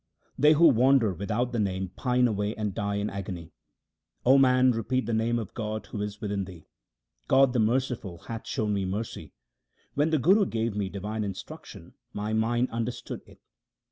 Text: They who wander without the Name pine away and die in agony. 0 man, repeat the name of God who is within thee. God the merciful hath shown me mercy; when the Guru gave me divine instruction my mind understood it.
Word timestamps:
They 0.35 0.53
who 0.53 0.67
wander 0.67 1.13
without 1.13 1.51
the 1.51 1.59
Name 1.59 1.89
pine 1.89 2.27
away 2.27 2.55
and 2.55 2.73
die 2.73 2.95
in 2.95 3.07
agony. 3.07 3.53
0 4.23 4.39
man, 4.39 4.71
repeat 4.71 5.05
the 5.05 5.13
name 5.13 5.37
of 5.37 5.53
God 5.53 5.85
who 5.85 6.01
is 6.01 6.19
within 6.19 6.45
thee. 6.45 6.65
God 7.27 7.53
the 7.53 7.59
merciful 7.59 8.17
hath 8.17 8.47
shown 8.47 8.73
me 8.73 8.83
mercy; 8.83 9.31
when 9.93 10.09
the 10.09 10.17
Guru 10.17 10.47
gave 10.47 10.75
me 10.75 10.89
divine 10.89 11.23
instruction 11.23 11.93
my 12.13 12.33
mind 12.33 12.71
understood 12.71 13.21
it. 13.27 13.37